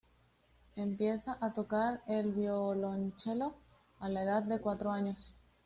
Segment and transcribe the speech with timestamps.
[0.77, 3.53] Empieza a tocar el violonchelo
[3.99, 5.35] a la edad de cuatro años.